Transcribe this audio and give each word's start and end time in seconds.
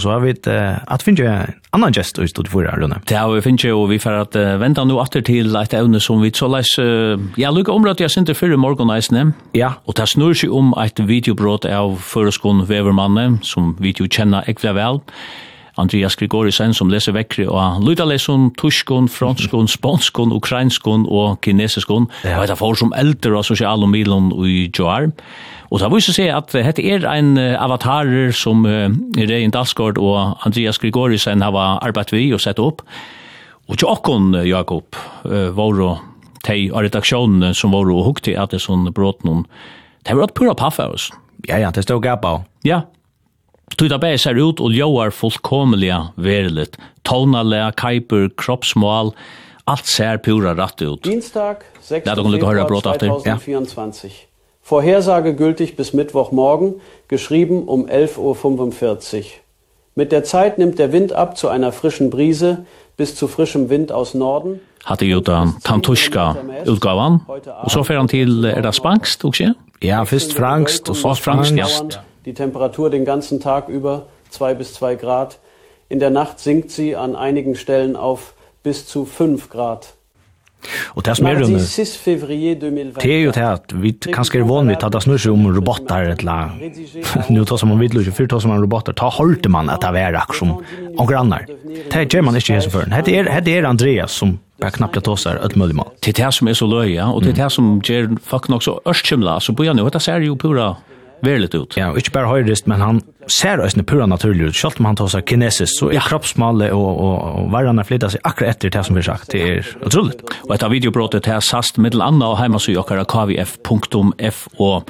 Så 0.00 0.10
har 0.10 0.20
vi 0.20 0.30
ett 0.30 0.46
att 0.86 1.02
finna 1.02 1.24
en 1.24 1.52
annan 1.70 1.92
gest 1.92 2.18
i 2.18 2.28
stod 2.28 2.48
förra 2.48 2.76
rundan. 2.76 3.00
Det 3.06 3.14
har 3.14 3.32
vi 3.32 3.42
finna 3.42 3.74
och 3.74 3.92
vi 3.92 3.98
för 3.98 4.12
att 4.12 4.36
vänta 4.36 4.84
nu 4.84 4.94
åter 4.94 5.22
till 5.22 5.56
ett 5.56 5.74
ämne 5.74 6.00
som 6.00 6.20
vi 6.20 6.32
så 6.32 6.48
läs 6.48 6.66
ja 7.36 7.50
lucka 7.50 7.72
om 7.72 7.84
att 7.86 8.00
jag 8.00 8.10
synte 8.10 8.34
förra 8.34 8.56
morgonen 8.56 9.32
Ja, 9.52 9.72
och 9.84 9.94
det 9.96 10.06
snurrar 10.06 10.34
sig 10.34 10.48
om 10.48 10.74
ett 10.84 11.00
videobrott 11.00 11.64
av 11.64 11.96
föreskon 11.96 12.64
Wevermannen 12.64 13.38
som 13.42 13.76
vi 13.80 13.94
ju 13.98 14.08
känner 14.08 14.50
ekla. 14.50 15.00
Andreas 15.80 16.16
Grigorisen 16.20 16.74
som 16.76 16.90
leser 16.92 17.14
vekkri 17.16 17.46
og 17.48 17.84
lydalesson, 17.84 18.50
tyskon, 18.60 19.08
franskon, 19.10 19.68
spanskon, 19.76 20.34
ukrainskon 20.36 21.06
og 21.08 21.40
kinesiskon. 21.44 22.10
Ja. 22.24 22.40
Og 22.40 22.50
det 22.50 22.58
får 22.60 22.80
som 22.82 22.92
eldre 22.96 23.38
av 23.40 23.46
sosiale 23.48 23.88
milon 23.90 24.30
i 24.46 24.68
Joar. 24.68 25.10
Og 25.70 25.78
det 25.82 25.90
viser 25.92 26.16
seg 26.16 26.32
at 26.34 26.52
dette 26.54 26.82
er 26.82 27.06
en 27.06 27.36
avatarer 27.38 28.34
som 28.34 28.66
uh, 28.66 28.90
Rein 29.16 29.54
Dalsgaard 29.54 30.00
og 30.02 30.36
Andreas 30.46 30.80
Grigorisen 30.82 31.44
har 31.46 31.58
arbeidt 31.78 32.12
vi 32.14 32.28
og 32.34 32.42
sett 32.42 32.58
opp. 32.62 32.82
Og 33.70 33.78
til 33.78 33.86
okkon, 33.86 34.32
Jakob, 34.48 34.98
uh, 35.24 35.50
var 35.54 35.82
og 35.86 36.06
tei 36.46 36.70
av 36.72 36.84
redaksjonen 36.86 37.54
som 37.54 37.74
var 37.74 37.90
og 37.92 38.06
hukte 38.08 38.34
at 38.38 38.54
det 38.54 38.62
sånn 38.64 38.88
brått 38.96 39.22
noen. 39.28 39.44
Det 40.06 40.16
var 40.16 40.26
et 40.26 40.36
pura 40.36 40.56
paffa 40.56 40.88
oss. 40.90 41.10
Ja, 41.48 41.60
ja, 41.60 41.70
det 41.72 41.84
stod 41.86 42.02
gapa. 42.04 42.40
Ja, 42.66 42.82
Tuta 43.78 43.96
bæ 43.98 44.16
ser 44.16 44.38
ut 44.38 44.60
og 44.60 44.70
ljóar 44.70 45.10
fullkomliga 45.10 46.12
veriligt. 46.16 46.76
Tónalega, 47.08 47.70
kaiper, 47.76 48.28
kroppsmål, 48.36 49.12
alt 49.66 49.86
ser 49.88 50.16
pura 50.16 50.52
rætt 50.54 50.82
ut. 50.82 51.04
Dienstag, 51.04 51.56
6. 51.80 52.04
Februar 52.04 52.68
2024. 52.68 54.10
Ja. 54.10 54.26
Vorhersage 54.62 55.32
gültig 55.34 55.76
bis 55.76 55.92
Mittwochmorgen, 55.92 56.74
geschrieben 57.08 57.64
um 57.66 57.86
11.45 57.86 59.16
Uhr. 59.16 59.24
Mit 59.96 60.12
der 60.12 60.24
Zeit 60.24 60.58
nimmt 60.58 60.78
der 60.78 60.92
Wind 60.92 61.12
ab 61.12 61.36
zu 61.36 61.48
einer 61.48 61.72
frischen 61.72 62.10
Brise 62.10 62.64
bis 62.96 63.16
zu 63.16 63.26
frischem 63.28 63.70
Wind 63.70 63.92
aus 63.92 64.14
Norden. 64.14 64.60
Hatte 64.84 65.04
Jutta 65.04 65.54
Tantuschka 65.64 66.34
utgavan, 66.66 67.20
og 67.62 67.70
så 67.70 67.82
fer 67.82 67.96
han 67.96 68.08
til, 68.08 68.44
er 68.44 68.62
det 68.62 68.74
spangst, 68.74 69.24
ikke? 69.24 69.54
Ja, 69.82 70.02
først 70.04 70.36
frangst, 70.36 70.88
og 70.88 70.96
så 70.96 71.14
frangst. 71.14 71.54
frangst. 71.54 71.96
Ja 71.96 72.00
die 72.30 72.34
Temperatur 72.34 72.90
den 72.90 73.04
ganzen 73.04 73.40
Tag 73.40 73.68
über 73.68 74.06
2 74.30 74.54
bis 74.54 74.74
2 74.74 74.94
Grad. 74.94 75.38
In 75.88 75.98
der 75.98 76.10
Nacht 76.10 76.38
sinkt 76.38 76.70
sie 76.70 76.94
an 76.94 77.16
einigen 77.16 77.56
Stellen 77.56 77.96
auf 77.96 78.34
bis 78.62 78.86
zu 78.86 79.04
5 79.04 79.50
Grad. 79.50 79.94
Og 80.94 81.04
det 81.06 81.16
som 81.16 81.26
er 81.26 81.38
rundt, 81.40 81.56
det 83.02 83.12
er 83.12 83.22
jo 83.22 83.30
det 83.32 83.44
at 83.46 83.72
vi 83.82 83.94
kanskje 84.12 84.42
er 84.42 84.44
vanvitt 84.44 84.82
at 84.84 84.92
det 84.92 85.00
snur 85.06 85.16
seg 85.16 85.32
om 85.32 85.46
robotar 85.56 86.10
eller 86.12 86.52
nu 87.32 87.46
tar 87.48 87.56
som 87.56 87.72
man 87.72 87.80
vidlur 87.80 88.04
ikke, 88.04 88.12
fyrt 88.18 88.30
tar 88.34 88.42
som 88.44 88.52
man 88.52 88.60
robotar, 88.60 88.92
ta 88.92 89.08
holdt 89.08 89.48
man 89.48 89.72
at 89.72 89.80
det 89.80 90.02
er 90.02 90.18
akkur 90.20 90.36
som 90.36 90.52
onker 90.98 91.16
annar. 91.16 91.48
Det 91.64 92.04
gjør 92.12 92.26
man 92.28 92.36
ikke 92.36 92.58
hese 92.58 92.68
føren. 92.70 92.92
Det 93.08 93.16
er, 93.56 93.64
Andreas 93.70 94.12
som 94.20 94.36
bara 94.60 94.70
knappt 94.70 94.96
att 94.96 95.08
oss 95.08 95.26
är 95.26 95.46
ett 95.46 95.56
möjligt 95.56 95.80
Det 96.00 96.18
är 96.18 96.26
det 96.26 96.32
som 96.32 96.48
är 96.48 96.54
så 96.54 96.66
löja 96.66 97.06
och 97.08 97.22
det 97.22 97.30
är 97.30 97.44
det 97.44 97.50
som 97.50 97.80
ger 97.84 98.16
folk 98.22 98.48
nog 98.48 98.62
så 98.62 98.80
örskymla 98.84 99.40
så 99.40 99.52
börjar 99.52 99.74
nu, 99.74 99.88
det 99.88 100.00
ser 100.00 100.20
ju 100.20 100.36
pura 100.36 100.76
verligt 101.22 101.54
ut. 101.54 101.76
Ja, 101.76 101.96
inte 101.96 102.10
bara 102.10 102.26
höjrist, 102.26 102.66
men 102.66 102.80
han 102.80 103.02
ser 103.40 103.60
oss 103.60 103.74
pura 103.74 104.06
naturligt 104.06 104.48
ut. 104.48 104.56
Självt 104.56 104.78
om 104.78 104.84
han 104.84 104.96
tar 104.96 105.08
sig 105.08 105.22
kinesiskt 105.22 105.76
så 105.76 105.88
är 105.88 105.94
ja. 105.94 106.00
kroppsmalle 106.00 106.72
och, 106.72 107.00
och, 107.00 107.42
och 107.42 107.50
varandra 107.50 107.84
flyttar 107.84 108.08
sig 108.08 108.20
akkurat 108.22 108.50
efter 108.50 108.70
det 108.70 108.84
som 108.84 108.96
vi 108.96 109.02
sagt. 109.02 109.30
Det 109.30 109.48
är 109.48 109.66
otroligt. 109.84 110.22
Och 110.42 110.54
ett 110.54 110.62
av 110.62 110.70
videobrottet 110.70 111.26
här 111.26 111.40
sast 111.40 111.76
mittel 111.76 112.02
anna 112.02 112.28
och 112.28 112.38
hemma 112.38 112.58
så 112.58 112.82
kvf.fo. 112.82 114.82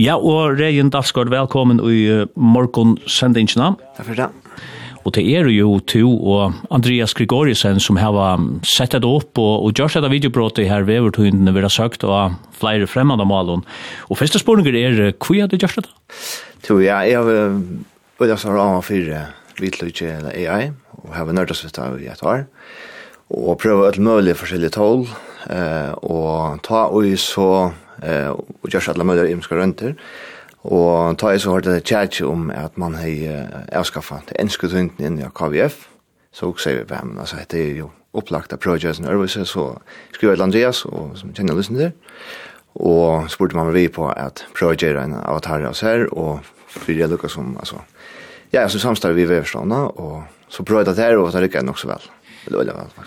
Ja, 0.00 0.14
og 0.14 0.60
Regin 0.60 0.90
Dalsgaard, 0.90 1.28
velkommen 1.28 1.80
i 1.80 2.26
morgon 2.36 2.98
sendingina. 3.06 3.74
Takk 3.96 4.06
for 4.06 4.14
det. 4.14 4.28
Og 5.08 5.14
det 5.16 5.24
er 5.32 5.46
jo 5.48 5.78
to 5.88 6.04
og 6.04 6.58
Andreas 6.74 7.14
Grigorisen 7.16 7.80
som 7.80 7.96
har 7.96 8.42
sett 8.68 8.92
det 8.92 9.08
opp 9.08 9.40
og, 9.40 9.64
og 9.64 9.72
gjør 9.72 9.94
seg 9.94 10.04
det 10.04 10.12
videobrottet 10.12 10.68
her 10.68 10.84
ved 10.84 11.00
overtøyndene 11.00 11.54
vi 11.56 11.64
har 11.64 11.72
søkt 11.72 12.04
og 12.04 12.36
flere 12.58 12.88
fremmede 12.90 13.24
malen. 13.28 13.64
Og 14.12 14.20
første 14.20 14.42
spørninger 14.42 14.76
er, 14.76 15.00
hvor 15.16 15.38
er 15.38 15.48
det 15.48 15.62
gjør 15.62 15.80
det? 15.80 15.88
Jo, 16.68 16.76
ja, 16.84 17.00
jeg 17.08 17.16
har 17.16 17.56
vært 18.20 18.34
av 18.34 18.42
Sarama 18.42 18.82
4 18.84 19.24
vitløyke 19.62 20.12
eller 20.18 20.36
AI 20.36 20.70
og 20.98 21.14
har 21.14 21.32
nørdes 21.32 21.64
vitt 21.64 21.80
av 21.80 21.96
i 22.02 22.10
et 22.10 22.22
år 22.26 22.44
og 23.28 23.58
prøve 23.60 23.88
alt 23.88 24.00
mulig 24.02 24.36
forskjellige 24.36 24.76
tål 24.76 25.06
eh, 25.52 25.92
og 26.04 26.60
ta 26.66 26.86
og 26.92 27.08
så 27.20 27.48
eh, 28.02 28.28
og 28.32 28.68
gjør 28.68 28.84
seg 28.84 28.94
alle 28.96 29.08
mulige 29.08 29.32
imenske 29.32 29.56
rønter 29.56 29.96
Og 30.68 31.16
ta 31.16 31.32
jeg 31.32 31.40
så 31.40 31.54
hørt 31.54 31.64
det 31.64 31.86
tjærtje 31.88 32.26
om 32.28 32.50
at 32.52 32.76
man 32.76 32.98
har 32.98 33.48
avskaffet 33.72 34.28
det 34.28 34.36
enske 34.42 34.68
tyngden 34.68 35.06
inn 35.06 35.22
i 35.22 35.30
KVF, 35.32 35.86
så 36.32 36.50
sier 36.60 36.82
vi 36.82 36.88
på 36.90 36.98
men 37.06 37.18
altså, 37.22 37.40
det 37.50 37.62
er 37.62 37.80
jo 37.80 37.88
opplagt 38.16 38.52
av 38.52 38.60
Projects 38.60 39.00
and 39.00 39.08
Ervise, 39.08 39.44
så 39.48 39.70
skriver 40.12 40.34
jeg 40.34 40.38
til 40.38 40.46
Andreas, 40.46 40.84
og, 40.84 41.16
som 41.16 41.32
kjenner 41.32 41.56
lysen 41.56 41.78
til, 41.78 41.92
og 42.78 43.30
spurte 43.32 43.56
man 43.56 43.72
vi 43.74 43.88
på 43.88 44.10
at 44.12 44.44
Projects 44.56 44.90
er 44.90 45.00
en 45.02 45.16
avatar 45.22 45.64
av 45.64 45.72
oss 45.72 45.84
her, 45.86 46.06
og 46.12 46.44
fyrir 46.68 47.04
jeg 47.04 47.12
lukket 47.14 47.32
som, 47.32 47.54
altså, 47.60 47.80
ja, 48.52 48.66
så 48.68 48.80
samstår 48.80 49.16
vi 49.16 49.28
ved 49.28 49.44
forstående, 49.46 49.82
og 49.96 50.22
så 50.48 50.64
prøvde 50.64 50.90
jeg 50.90 50.96
det 50.96 51.04
her, 51.04 51.18
og 51.18 51.32
det 51.32 51.46
lykket 51.46 51.62
jeg 51.62 51.68
nok 51.68 51.80
så 51.80 51.92
vel. 51.92 52.08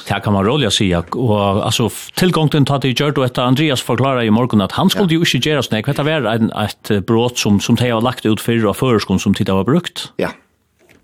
Det 0.07 0.23
kan 0.23 0.33
man 0.33 0.45
roligt 0.45 0.73
säga 0.73 1.03
och 1.11 1.65
alltså 1.65 1.89
tillgången 2.15 2.49
till 2.49 2.65
tatt 2.65 2.85
i 2.85 2.93
gjort 2.93 3.17
och 3.17 3.25
att 3.25 3.37
Andreas 3.37 3.81
forklarer 3.81 4.23
i 4.23 4.29
morgon 4.29 4.61
att 4.61 4.71
han 4.71 4.89
skulle 4.89 5.13
ju 5.13 5.21
ikke 5.21 5.49
gjøre 5.49 5.63
snäck 5.63 5.87
vet 5.87 5.97
vara 5.97 6.33
en 6.33 6.51
et 6.51 7.05
brott 7.05 7.37
som 7.37 7.59
som 7.59 7.75
de 7.75 7.89
har 7.89 8.01
lagt 8.01 8.25
ut 8.25 8.41
för 8.41 8.65
og 8.65 8.75
förskon 8.75 9.19
som 9.19 9.33
tittar 9.33 9.53
var 9.53 9.63
brukt. 9.63 10.11
Ja. 10.17 10.29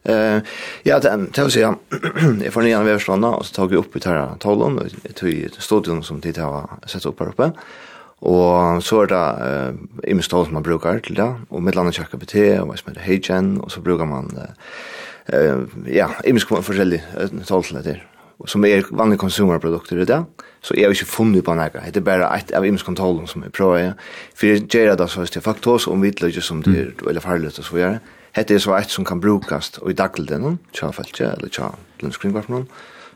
Eh 0.05 0.41
ja, 0.83 0.99
det 0.99 1.33
tar 1.33 1.49
sig 1.49 1.61
jag 1.61 2.53
får 2.53 2.61
nye 2.61 2.77
överstånda 2.77 3.27
och 3.27 3.45
så 3.45 3.53
tar 3.53 3.67
vi 3.67 3.75
upp 3.75 3.95
i 3.95 3.99
här 4.05 4.35
tavlan 4.39 4.79
och 4.79 5.15
tog 5.15 5.49
studion 5.59 6.03
som 6.03 6.21
tittar 6.21 6.43
har 6.43 6.69
sett 6.87 7.05
upp 7.05 7.19
her 7.19 7.27
uppe. 7.27 7.51
Og 8.25 8.81
så 8.81 9.03
er 9.03 9.11
det 9.11 9.25
uh, 9.45 9.75
imestål 10.09 10.47
som 10.47 10.55
man 10.57 10.65
brukar 10.65 10.99
til 11.05 11.15
det, 11.19 11.27
og 11.49 11.61
med 11.63 11.75
landet 11.77 11.99
kjøkker 11.99 12.17
på 12.17 12.25
te, 12.25 12.45
og 12.57 12.71
hva 12.71 12.77
som 12.79 12.89
heter 12.89 13.05
heijen, 13.05 13.49
og 13.61 13.69
så 13.71 13.83
brukar 13.85 14.09
man, 14.09 14.31
uh, 15.29 15.65
ja, 15.85 16.09
imestål 16.25 16.65
forskjellig 16.65 17.03
uh, 17.13 17.43
tål 17.45 17.67
til 17.69 17.83
det 17.85 17.99
som 18.47 18.65
er 18.65 18.85
vanlige 18.89 19.21
konsumerprodukter 19.21 20.01
i 20.01 20.07
det, 20.07 20.21
så 20.63 20.75
er 20.75 20.89
vi 20.89 20.97
ikke 20.97 21.09
funnet 21.11 21.45
på 21.45 21.55
noe. 21.55 21.69
Det 21.71 22.01
er 22.01 22.05
bare 22.05 22.29
et 22.37 22.51
av 22.55 22.65
imenskontrollen 22.65 23.27
som 23.29 23.43
vi 23.45 23.51
prøver. 23.53 23.93
For 24.35 24.49
jeg 24.49 24.67
gjør 24.71 24.95
det 24.99 25.09
så 25.11 25.23
hvis 25.23 25.35
det 25.35 25.41
er 25.41 25.47
faktos 25.47 25.87
om 25.91 26.03
vidløyde 26.03 26.43
som 26.43 26.63
det 26.65 26.75
er 26.79 27.05
veldig 27.05 27.23
farlig 27.23 27.51
og 27.53 27.67
så 27.67 27.75
videre. 27.75 27.99
Hette 28.37 28.55
er 28.55 28.61
så 28.61 28.75
et 28.77 28.93
som 28.93 29.05
kan 29.07 29.21
brukast 29.21 29.79
og 29.81 29.91
i 29.91 29.97
dagligden, 29.97 30.59
tja 30.75 30.91
feltje, 30.93 31.31
eller 31.37 31.49
tja 31.53 31.71
lønnskringvarpen, 32.03 32.67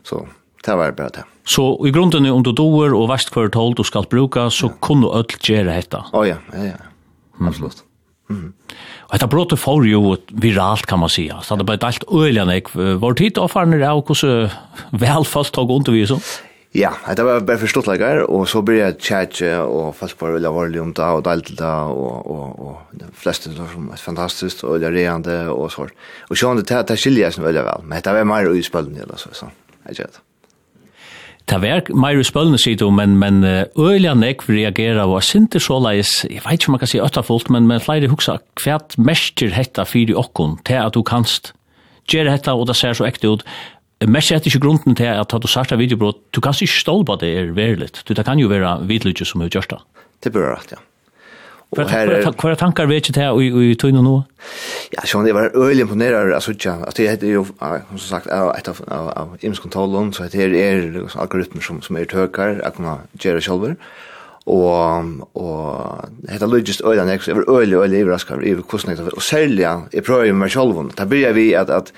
så 0.06 0.24
det 0.66 0.74
var 0.78 0.94
bare 0.98 1.14
det. 1.18 1.24
Så 1.46 1.62
i 1.86 1.92
grunden 1.94 2.26
om 2.30 2.42
du 2.42 2.52
doer 2.54 2.94
og 2.94 3.08
verst 3.10 3.32
hver 3.34 3.50
tål 3.50 3.76
du 3.78 3.84
skal 3.86 4.06
bruka, 4.10 4.48
så 4.50 4.70
ja. 4.70 4.78
kunne 4.82 5.06
du 5.06 5.14
ødelt 5.14 5.46
gjøre 5.46 5.70
dette? 5.70 6.02
Å 6.14 6.24
ja, 6.26 6.38
ja, 6.54 6.72
ja, 6.72 6.78
absolutt. 7.42 7.82
Mm. 7.82 7.91
Og 8.32 9.12
dette 9.12 9.28
brotet 9.28 9.60
får 9.60 9.84
jo 9.90 10.14
viralt, 10.40 10.86
kan 10.88 11.02
man 11.02 11.12
si. 11.12 11.26
Så 11.44 11.58
det 11.60 11.66
ble 11.68 11.76
dalt 11.80 12.06
øyelig, 12.08 12.62
ikke? 12.62 12.86
Var 13.02 13.18
tid 13.18 13.40
og 13.42 13.50
farner 13.52 13.84
av 13.84 14.00
hvordan 14.06 14.48
velfast 15.02 15.54
tog 15.58 15.70
undervis? 15.74 16.14
Ja, 16.72 16.94
det 17.04 17.26
var 17.28 17.42
bare 17.44 17.60
forstått 17.60 17.90
lager, 17.90 18.22
og 18.32 18.46
så 18.48 18.62
ble 18.64 18.78
jeg 18.78 18.96
tjert, 19.04 19.42
og 19.60 19.90
folk 19.98 20.16
var 20.22 20.38
veldig 20.38 20.48
alvorlig 20.48 20.80
om 20.80 20.94
det, 20.96 21.04
og 21.04 21.20
delt 21.26 21.50
det, 21.58 21.68
og, 21.68 22.30
og, 22.32 22.62
og 22.64 22.96
de 22.96 23.10
fleste 23.12 23.52
var 23.58 23.68
som 23.74 23.90
fantastisk, 24.00 24.64
og 24.64 24.78
veldig 24.78 24.94
reende, 24.96 25.38
og 25.52 25.68
så. 25.74 25.84
Og 26.30 26.40
sånn, 26.40 26.64
det, 26.64 26.80
det 26.88 26.96
skiljer 26.96 27.28
jeg 27.28 27.36
som 27.36 27.44
veldig 27.44 27.66
vel, 27.68 27.84
men 27.84 28.00
det 28.00 28.16
var 28.16 28.30
mer 28.30 28.48
utspillende, 28.48 29.04
eller 29.04 29.20
så, 29.20 29.34
sånn. 29.36 29.52
Jeg 29.84 30.00
vet 30.00 30.16
det. 30.16 30.24
Det 31.50 31.58
var 31.58 31.88
mer 31.98 32.20
i 32.20 32.24
spølene 32.24 32.58
siden, 32.60 32.94
men, 32.94 33.16
men 33.18 33.42
øyelig 33.74 34.12
nek 34.14 34.44
reagerer 34.46 35.02
og 35.02 35.24
sinte 35.26 35.60
så 35.60 35.80
leis, 35.82 36.20
jeg 36.30 36.44
vet 36.44 36.60
ikke 36.60 36.70
om 36.70 36.76
man 36.76 36.82
kan 36.84 36.90
si 36.92 37.00
øttafullt, 37.02 37.50
men, 37.50 37.66
men 37.66 37.82
flere 37.82 38.08
huksa, 38.08 38.38
hva 38.62 38.78
mestjer 39.02 39.50
hetta 39.56 39.84
fyri 39.88 40.14
okkon 40.14 40.60
til 40.68 40.78
at 40.78 40.94
du 40.94 41.02
kanst 41.02 41.50
gjere 42.10 42.30
hetta, 42.36 42.54
og 42.54 42.70
det 42.70 42.78
ser 42.78 42.94
så 42.94 43.08
ekte 43.08 43.34
ut, 43.34 43.42
mestjer 44.06 44.38
hetta 44.38 44.52
ikke 44.52 44.62
grunden 44.62 44.96
til 44.98 45.10
at 45.10 45.34
du 45.34 45.50
sarta 45.50 45.76
videobrot, 45.80 46.22
du 46.30 46.40
kanst 46.44 46.62
ikke 46.62 46.78
stål 46.78 47.04
på 47.10 47.18
det 47.24 47.34
er 47.40 47.52
veriligt, 47.58 48.04
du, 48.06 48.14
det 48.14 48.24
kan 48.28 48.38
jo 48.38 48.50
være 48.52 48.78
vidlutje 48.86 49.26
som 49.28 49.42
er 49.42 49.50
gjørsta. 49.52 49.82
Det 50.22 50.32
bør 50.32 50.54
rett, 50.54 50.76
ja. 50.76 50.82
Hva 51.72 52.54
tankar 52.60 52.88
vet 52.90 53.08
ikke 53.08 53.16
det 53.16 53.64
i 53.64 53.74
tøyne 53.80 54.02
nå? 54.04 54.18
Ja, 54.92 55.06
så 55.08 55.22
det 55.24 55.32
var 55.32 55.54
øyelig 55.56 55.86
imponerer 55.86 56.34
av 56.36 56.44
Sutja. 56.44 56.76
At 56.84 56.98
det 57.00 57.08
heter 57.08 57.32
jo, 57.32 57.44
som 57.54 57.98
sagt, 57.98 58.26
et 58.28 58.68
av, 58.68 58.80
av, 58.92 59.10
av 59.16 59.36
IMS-kontrollen, 59.40 60.12
så 60.12 60.28
det 60.28 60.50
er 60.60 60.98
algoritmer 61.16 61.64
som, 61.64 61.80
som 61.84 61.96
er 61.96 62.10
tøkar, 62.10 62.58
jeg 62.60 62.76
kan 62.76 63.06
gjøre 63.16 63.44
selv. 63.46 63.78
Og, 64.52 65.12
og 65.38 66.28
heter 66.28 66.50
logist 66.50 66.82
øyla 66.84 67.06
nek, 67.06 67.24
jeg 67.26 67.36
var 67.38 67.48
øyla, 67.48 67.84
øyla, 67.84 67.96
jeg 67.96 68.06
var 68.06 68.16
raskar, 68.18 68.42
jeg 68.42 68.58
var 68.58 68.68
kostnæk, 68.68 68.98
og 68.98 69.22
særlig, 69.22 69.64
jeg 69.92 70.04
prøver 70.04 70.32
meg 70.32 70.50
selv, 70.50 70.90
da 70.98 71.06
byrja 71.06 71.32
vi 71.32 71.52
at, 71.54 71.70
at 71.70 71.92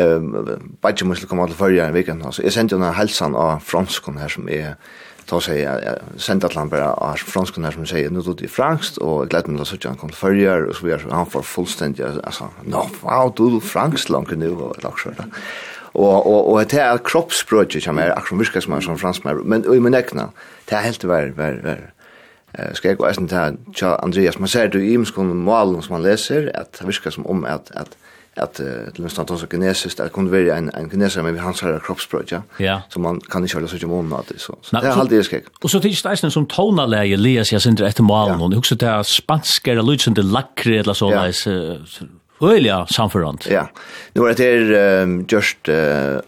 um, 0.00 0.34
Bajtje 0.82 1.06
Musli 1.06 1.28
kom 1.28 1.40
alle 1.44 1.54
fyrir 1.54 1.84
en 1.84 1.94
viken, 1.94 2.24
altså, 2.24 2.42
jeg 2.42 2.52
sendte 2.56 2.78
henne 2.78 2.94
helsan 2.96 3.36
av 3.36 3.60
franskon 3.60 4.18
her 4.18 4.32
som 4.32 4.48
er, 4.48 4.78
ta 5.26 5.40
sig 5.40 5.60
jag 5.60 5.80
sent 6.16 6.44
att 6.44 6.54
lampera 6.54 6.84
är 6.84 7.16
fransk 7.16 7.56
när 7.56 7.70
som 7.70 7.86
säger 7.86 8.10
nu 8.10 8.20
då 8.20 8.32
det 8.32 8.48
franskt 8.48 8.96
och 8.96 9.28
glädje 9.28 9.50
mig 9.50 9.60
att 9.60 9.68
så 9.68 9.76
jag 9.80 9.98
kom 9.98 10.10
förr 10.10 10.68
och 10.68 10.76
så 10.76 10.86
vi 10.86 10.96
han 11.10 11.26
för 11.26 11.42
fullständigt 11.42 12.24
alltså 12.24 12.48
no 12.62 12.86
wow 13.00 13.32
du 13.36 13.60
franskt 13.60 14.08
långt 14.08 14.30
nu 14.30 14.50
och 14.50 14.80
tack 14.80 15.04
där 15.04 15.26
och 15.92 16.26
och 16.26 16.52
och 16.52 16.66
det 16.66 16.80
är 16.80 16.98
kroppsspråk 17.04 17.76
som 17.80 17.98
är 17.98 18.10
aktion 18.10 18.38
viska 18.38 18.60
som 18.60 18.82
som 18.82 18.98
fransk 18.98 19.24
men 19.24 19.74
i 19.74 19.80
min 19.80 19.94
ekna 19.94 20.28
det 20.64 20.74
är 20.74 20.82
helt 20.82 21.04
väl 21.04 21.30
väl 21.30 21.60
väl 21.60 21.78
Eh 22.58 22.72
ska 22.72 22.88
jag 22.88 22.96
gå 22.96 23.12
sen 23.12 23.28
till 23.28 23.86
Andreas? 23.86 24.38
Man 24.38 24.48
säger 24.48 24.68
du 24.68 24.86
i 24.86 24.92
imskon 24.92 25.36
mål 25.36 25.82
som 25.82 25.92
man 25.92 26.02
läser 26.02 26.56
att 26.56 26.72
det 26.72 27.10
som 27.10 27.26
om 27.26 27.44
att 27.44 27.70
att 27.70 27.96
at 28.36 28.60
uh, 28.60 28.92
til 28.94 29.04
nästan 29.04 29.26
tåsa 29.26 29.46
kinesiskt 29.46 29.98
det 29.98 30.12
kunne 30.12 30.32
være 30.32 30.58
en 30.58 30.70
en 30.74 30.90
kineser 30.90 31.22
med 31.22 31.38
hans 31.38 31.60
här 31.60 31.78
kroppsspråk 31.78 32.32
ja. 32.32 32.40
ja. 32.58 32.80
Så 32.88 33.00
man 33.00 33.20
kan 33.20 33.44
ikke 33.44 33.54
holde 33.54 33.68
så 33.68 33.86
om 33.86 34.12
att 34.12 34.28
det 34.28 34.40
så. 34.40 34.54
Så 34.62 34.76
det 34.76 34.86
är 34.86 35.00
alltid 35.00 35.18
det 35.18 35.24
skräck. 35.24 35.44
Och 35.62 35.70
så 35.70 35.80
tills 35.80 36.02
det 36.02 36.30
som 36.30 36.46
tonaläge 36.46 37.16
läs 37.16 37.52
jag 37.52 37.62
synd 37.62 37.80
etter 37.80 38.02
malen 38.02 38.40
och 38.40 38.50
det 38.50 38.82
er 38.82 39.02
spanska 39.02 39.70
eller 39.70 39.82
lutsen 39.82 40.14
det 40.14 40.22
lakre, 40.22 40.78
eller 40.78 40.94
så 40.94 41.10
där 41.10 41.32
Ølja 42.42 42.86
samförant. 42.86 43.46
Ja. 43.50 43.68
Nu 44.12 44.22
är 44.28 44.34
det 44.34 45.02
um, 45.02 45.26
just 45.28 45.68
uh, 45.68 45.74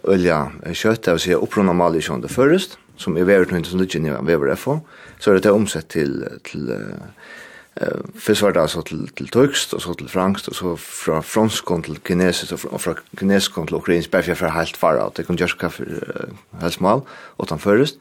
ölja 0.03 0.51
kött, 0.73 1.07
alltså 1.07 1.29
jag 1.29 1.41
upprona 1.41 1.73
mal 1.73 1.95
i 1.95 1.99
det 2.21 2.27
först 2.27 2.77
som 2.97 3.17
är 3.17 3.23
väldigt 3.23 3.51
inte 3.51 3.69
som 3.69 3.79
det 3.79 3.93
geniva 3.93 4.21
vever 4.21 4.55
FO. 4.55 4.79
Så 5.19 5.31
är 5.31 5.39
det 5.39 5.51
omsett 5.51 5.87
till 5.87 6.25
till 6.43 6.69
uh, 6.69 6.77
Eh 7.81 7.87
först 8.19 8.41
var 8.41 8.51
det 8.51 8.61
alltså 8.61 8.81
till 8.81 9.07
till 9.07 9.27
turkst 9.27 9.73
och 9.73 9.81
så 9.81 9.93
till 9.93 10.09
franskt 10.09 10.47
och 10.47 10.55
så 10.55 10.77
från 10.77 11.23
fransk 11.23 11.65
till 11.83 11.97
kinesiskt 12.07 12.51
och 12.51 12.59
från, 12.59 12.79
från 12.81 12.95
kinesiskt 13.19 13.55
till 13.67 13.75
ukrainskt 13.75 14.11
bara 14.11 14.35
för 14.35 14.47
helt 14.47 14.77
far 14.77 15.07
ut. 15.07 15.15
Det 15.15 15.23
kunde 15.23 15.43
just 15.43 15.57
kaffe 15.57 15.83
uh, 15.83 16.59
helt 16.61 16.73
smal 16.73 17.01
och 17.09 17.49
han 17.49 17.59
förrest. 17.59 17.95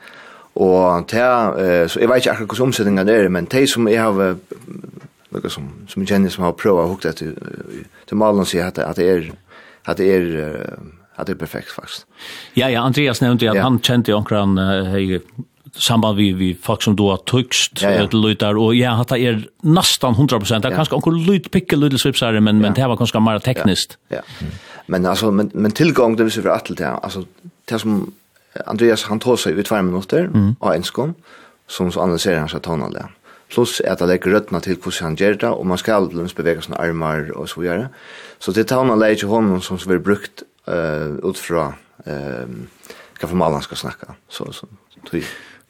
Och 0.55 1.07
där 1.11 1.83
eh 1.83 1.89
så 1.89 2.01
jag 2.01 2.09
vet 2.09 2.27
inte 2.27 2.39
hur 2.39 2.63
omsättningen 2.63 3.09
är 3.09 3.29
men 3.29 3.45
det 3.51 3.67
som 3.67 3.89
jag 3.89 4.03
har 4.03 4.37
något 5.29 5.53
som 5.53 5.71
som 5.89 6.03
jag 6.03 6.09
känner 6.09 6.29
som 6.29 6.45
har 6.45 6.53
provat 6.53 6.89
hookat 6.89 7.17
till 7.17 7.35
till 8.07 8.17
malen 8.17 8.47
säger 8.47 8.67
att 8.67 8.79
att 8.79 8.97
det 8.97 9.11
är 9.11 9.33
att 9.83 9.97
det 9.97 10.05
är 10.05 10.77
att 11.17 11.27
det 11.27 11.33
är 11.33 11.37
perfekt 11.37 11.71
faktiskt. 11.71 12.07
Ja 12.55 12.71
ja 12.71 12.81
Andreas 12.81 13.21
nämnde 13.21 13.51
att 13.51 13.59
han 13.59 13.81
kände 13.81 14.13
ju 14.13 14.17
omkring 14.17 15.21
samband 15.77 16.17
vi 16.17 16.33
vi 16.33 16.55
folk 16.63 16.83
som 16.83 16.97
då 16.97 17.11
har 17.11 17.17
tyckst 17.17 17.83
ja, 17.83 17.91
ja. 17.91 18.09
lutar 18.13 18.55
och 18.57 18.75
ja 18.75 18.91
hata 18.91 19.19
är 19.19 19.49
nästan 19.63 20.15
100 20.15 20.39
det 20.39 20.55
är 20.55 20.71
kanske 20.71 20.95
onkel 20.95 21.15
lut 21.15 21.51
pickel 21.51 21.81
slips 21.81 22.03
svipsare 22.03 22.41
men 22.41 22.57
ja. 22.57 22.63
men 22.63 22.75
det 22.75 22.87
var 22.87 22.97
kanske 22.97 23.21
mer 23.21 23.39
tekniskt. 23.39 23.99
Ja. 24.09 24.17
ja. 24.17 24.47
Men 24.87 25.07
alltså 25.07 25.31
men, 25.31 25.51
men 25.55 25.71
tillgång 25.71 26.17
det 26.17 26.23
vill 26.25 26.33
säga 26.33 26.53
att 26.53 26.77
det 26.77 26.89
alltså 26.89 27.25
det 27.65 27.79
som 27.79 28.13
Andreas 28.67 29.05
han 29.05 29.21
tar 29.21 29.37
sig 29.37 29.53
ut 29.53 29.69
5 29.69 29.87
minuter 29.87 30.25
mm. 30.25 30.57
och 30.59 30.75
enskom 30.75 31.15
som 31.67 31.93
så 31.93 32.01
analyserar 32.01 32.39
han 32.39 32.49
så 32.49 32.59
tonal 32.59 32.99
Plus 33.49 33.81
att 33.81 33.99
det 33.99 34.07
lägger 34.07 34.31
rötterna 34.31 34.61
till 34.61 34.77
hur 34.85 35.03
han 35.03 35.15
gör 35.15 35.35
det 35.35 35.49
och 35.49 35.67
man 35.67 35.79
ska 35.79 35.95
alldeles 35.95 36.35
bevega 36.35 36.61
sina 36.61 36.77
armar 36.77 37.31
och 37.31 37.49
så 37.49 37.61
vidare. 37.61 37.89
Så 38.39 38.53
det 38.53 38.65
tar 38.65 38.85
han 38.85 38.99
lägger 38.99 39.27
honom 39.27 39.61
som 39.61 39.79
så 39.79 39.89
blir 39.89 39.99
brukt 39.99 40.43
uh, 40.69 41.31
utifrån 41.31 41.73
ehm 42.05 42.69
uh, 42.85 42.85
ska 43.25 43.29
för 43.29 43.37
man 43.37 43.63
ska 43.63 43.77
snacka 43.77 44.15
så 44.29 44.53
så 44.53 44.67
typ 45.11 45.25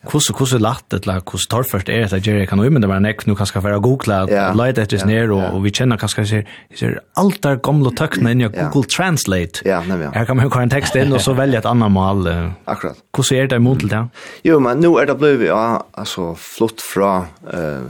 Kusse 0.06 0.32
kusse 0.32 0.58
lacht 0.58 0.90
det 0.90 1.06
la 1.06 1.20
kus 1.20 1.46
torfert 1.50 1.88
er 1.88 2.08
det 2.08 2.26
Jerry 2.26 2.46
kan 2.46 2.58
men 2.58 2.82
det 2.82 2.88
var 2.88 3.00
nek 3.00 3.26
nu 3.26 3.34
kanskje 3.34 3.60
för 3.60 3.70
att 3.70 3.82
googla 3.82 4.24
lite 4.54 4.82
efter 4.82 4.96
det 4.98 5.06
ner 5.06 5.30
og, 5.30 5.64
vi 5.64 5.70
känner 5.70 5.96
kanskje 5.96 6.26
ser 6.26 6.44
ser 6.74 7.00
alt 7.16 7.42
der 7.42 7.56
gamle 7.56 7.90
tøkna 7.90 8.30
inn 8.30 8.40
i 8.40 8.48
Google 8.48 8.84
Translate. 8.84 9.62
Ja, 9.64 9.82
nej 9.86 10.10
Her 10.14 10.24
kan 10.24 10.36
man 10.36 10.46
jo 10.46 10.60
en 10.60 10.70
tekst 10.70 10.96
inn 10.96 11.12
og 11.12 11.20
så 11.20 11.32
välja 11.42 11.58
et 11.58 11.66
anna 11.66 11.88
mal. 11.88 12.26
Akkurat. 12.66 12.96
Kusse 13.12 13.36
er 13.36 13.46
det 13.46 13.56
emot 13.56 13.80
det. 13.80 14.08
Jo, 14.44 14.58
men 14.58 14.78
nu 14.78 14.96
er 14.98 15.06
det 15.06 15.18
blivit 15.18 15.48
ja, 15.48 15.82
altså 15.94 16.34
flott 16.34 16.80
fra 16.80 17.26
eh 17.52 17.80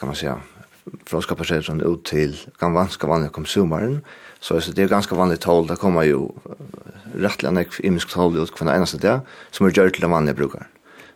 kan 0.00 0.06
man 0.06 0.16
säga 0.16 0.40
från 1.06 1.80
ut 1.80 2.04
till 2.04 2.36
kan 2.58 2.72
vanska 2.72 3.06
vanliga 3.06 3.30
konsumeren. 3.30 4.00
Så 4.40 4.60
det 4.74 4.82
är 4.82 4.88
ganska 4.88 5.14
vanligt 5.14 5.40
tal 5.40 5.66
där 5.66 5.76
kommer 5.76 6.02
ju 6.02 6.28
rättligen 7.14 7.56
en 7.56 7.64
imisk 7.78 8.08
tal 8.08 8.36
ut 8.36 8.54
kvar 8.54 8.78
nästa 8.78 8.98
där 8.98 9.20
som 9.50 9.66
är 9.66 9.70
gjort 9.70 9.94
till 9.94 10.06
vanliga 10.06 10.34
brukare. 10.34 10.66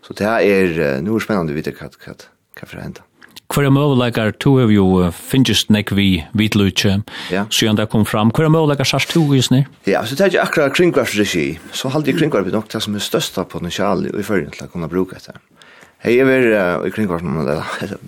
Så 0.05 0.17
det 0.19 0.29
er, 0.29 1.01
nu 1.03 1.15
er 1.15 1.25
spennende 1.25 1.55
å 1.55 1.57
vite 1.57 1.73
hva, 1.77 1.89
hva, 1.89 2.15
hva 2.15 2.69
for 2.69 2.81
henta. 2.81 3.05
Hver 3.53 3.69
er 3.69 3.75
møvelegger, 3.77 4.33
to 4.41 4.55
er 4.63 4.71
jo 4.73 4.87
finnes 5.15 5.67
nek 5.71 5.93
vi 5.95 6.25
vitlutje, 6.37 6.97
ja. 7.31 7.45
siden 7.53 7.77
det 7.79 7.87
kom 7.93 8.07
fram. 8.09 8.33
Hver 8.35 8.49
er 8.49 8.55
møvelegger 8.55 8.89
sars 8.89 9.07
to 9.11 9.23
i 9.37 9.43
snir? 9.45 9.69
Ja, 9.87 10.01
så 10.09 10.17
det 10.17 10.25
er 10.25 10.33
ikke 10.33 10.47
akkurat 10.49 10.77
kringkvarsregi. 10.79 11.45
Så 11.77 11.93
halde 11.93 12.11
jeg 12.11 12.19
kringkvarpet 12.19 12.57
nok 12.57 12.71
det 12.73 12.81
som 12.83 12.97
er 12.97 13.05
størsta 13.05 13.45
potensial 13.49 14.07
i 14.09 14.25
føringen 14.25 14.57
til 14.57 14.67
å 14.67 14.73
kunne 14.73 14.89
bruke 14.91 15.21
etter. 15.21 15.39
Hej, 16.05 16.17
jag 16.17 16.27
vil 16.27 16.53
i 16.87 16.91
kringkvarten, 16.91 17.47
det 17.47 17.63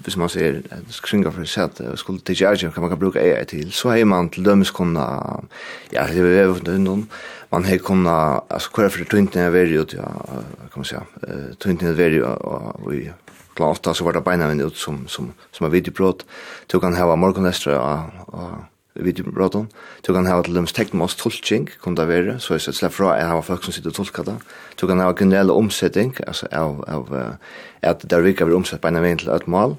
hvis 0.05 0.19
man 0.21 0.29
sier 0.29 0.59
kringkvarten 1.01 1.47
for 1.47 1.49
seg 1.49 1.71
at 1.71 1.97
skulle 1.97 2.21
tidsje 2.21 2.45
erkjøn, 2.45 2.75
kan 2.75 2.85
man 2.85 2.91
kan 2.93 2.99
bruka 3.01 3.23
AI 3.23 3.47
till. 3.49 3.73
så 3.73 3.89
hei 3.89 4.05
man 4.05 4.29
till 4.29 4.45
dömes 4.45 4.71
kunna, 4.71 5.07
ja, 5.91 6.05
det 6.07 6.19
är 6.19 6.23
väl 6.23 6.55
funnet 6.55 6.69
undan, 6.69 7.07
man 7.51 7.65
har 7.65 7.79
kunna, 7.79 8.43
alltså 8.49 8.71
kvar 8.71 8.89
för 8.89 9.05
tøyntene 9.05 9.47
er 9.47 9.51
veri 9.51 9.81
ut, 9.81 9.95
ja, 9.95 10.13
kan 10.73 10.77
man 10.77 10.85
si, 10.85 10.97
tøyntene 11.59 11.91
er 11.91 11.97
veri, 11.97 12.21
og 12.21 12.93
i 12.93 13.09
klant 13.57 13.81
8 13.81 13.95
så 13.95 14.05
var 14.05 14.13
det 14.13 14.25
beina 14.25 14.49
vinn 14.49 14.61
ut 14.61 14.77
som, 14.77 15.09
som, 15.09 15.33
som 15.53 15.67
er 15.67 15.73
vidtjepråd, 15.73 16.27
tog 16.69 16.83
kan 16.83 16.95
heva 16.95 17.17
morgenlestra, 17.17 17.81
og, 17.81 18.27
og 18.27 18.76
videobrotten. 19.03 19.69
Du 20.07 20.13
kan 20.15 20.27
ha 20.29 20.39
til 20.43 20.57
dems 20.57 20.75
teknmås 20.77 21.17
tolking, 21.21 21.69
kun 21.83 21.97
det 21.99 22.09
være, 22.09 22.39
så 22.41 22.57
jeg 22.57 22.67
sett 22.67 22.81
slett 22.81 22.95
fra 22.97 23.17
jeg 23.19 23.29
har 23.31 23.45
folk 23.47 23.65
som 23.65 23.75
sitter 23.75 23.93
og 23.93 23.99
tolka 23.99 24.25
det. 24.27 24.37
Du 24.81 24.87
kan 24.87 25.03
ha 25.03 25.13
generell 25.17 25.53
omsetting, 25.55 26.15
altså 26.27 26.49
av, 26.53 26.83
av 26.89 27.13
at 27.83 28.07
der 28.09 28.25
virka 28.25 28.49
vi 28.49 28.57
omsett 28.57 28.81
på 28.81 28.89
en 28.89 29.01
av 29.01 29.07
en 29.07 29.23
til 29.23 29.33
et 29.35 29.49
mål. 29.51 29.77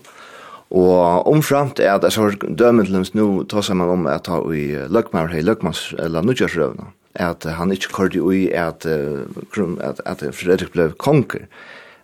Og 0.76 1.28
omframt 1.32 1.80
er 1.80 1.94
at 1.96 2.04
jeg 2.04 2.16
så 2.18 2.30
dømen 2.44 2.86
til 2.86 2.98
dems 2.98 3.14
nå 3.16 3.28
ta 3.48 3.64
sammen 3.64 3.88
om 3.90 4.08
at 4.12 4.26
ta 4.28 4.42
i 4.52 4.70
løkmar, 4.92 5.32
hei 5.32 5.42
løkmans, 5.46 5.94
eller 6.00 6.26
nudjarsrøvna, 6.28 6.90
at 7.16 7.48
han 7.58 7.72
ikke 7.72 7.94
kordi 7.96 8.20
i 8.20 8.48
at, 8.52 8.86
at, 8.86 10.02
at 10.06 10.26
Fredrik 10.36 10.74
ble 10.76 10.92
konger. 11.00 11.48